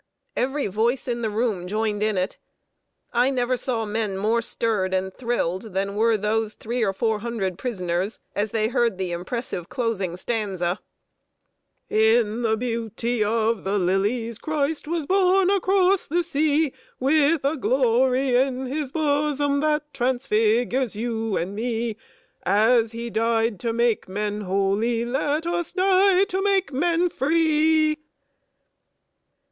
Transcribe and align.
Every 0.35 0.65
voice 0.65 1.07
in 1.07 1.21
the 1.21 1.29
room 1.29 1.67
joined 1.67 2.01
in 2.01 2.17
it. 2.17 2.39
I 3.13 3.29
never 3.29 3.55
saw 3.55 3.85
men 3.85 4.17
more 4.17 4.41
stirred 4.41 4.95
and 4.95 5.13
thrilled 5.13 5.73
than 5.75 5.93
were 5.95 6.17
those 6.17 6.55
three 6.55 6.83
or 6.83 6.91
four 6.91 7.19
hundred 7.19 7.59
prisoners, 7.59 8.19
as 8.35 8.49
they 8.49 8.69
heard 8.69 8.97
the 8.97 9.11
impressive 9.11 9.69
closing 9.69 10.17
stanza: 10.17 10.79
"In 11.87 12.41
the 12.41 12.57
beauty 12.57 13.23
of 13.23 13.63
the 13.63 13.77
lilies, 13.77 14.39
Christ 14.39 14.87
was 14.87 15.05
born 15.05 15.51
across 15.51 16.07
the 16.07 16.23
sea, 16.23 16.73
With 16.99 17.45
a 17.45 17.55
glory 17.55 18.33
in 18.35 18.65
His 18.65 18.91
bosom 18.91 19.59
that 19.59 19.93
transfigures 19.93 20.95
you 20.95 21.37
and 21.37 21.53
me; 21.53 21.95
As 22.41 22.91
He 22.91 23.11
died 23.11 23.59
to 23.59 23.71
make 23.71 24.09
men 24.09 24.41
holy, 24.41 25.05
let 25.05 25.45
us 25.45 25.73
die 25.73 26.23
to 26.23 26.41
make 26.41 26.73
men 26.73 27.07
free!" 27.07 27.45
[Sidenote: 27.91 27.91
EXCITING 27.91 27.91
DISCUSSION 27.91 27.91
IN 27.91 27.95
PRISON. 28.01 28.07